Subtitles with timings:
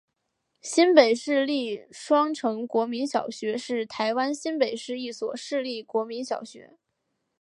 [0.61, 6.79] 新北市立双城国民小学是台湾新北市一所市立国民小学。